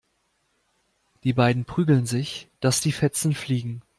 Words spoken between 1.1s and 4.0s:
Die beiden prügeln sich, dass die Fetzen fliegen.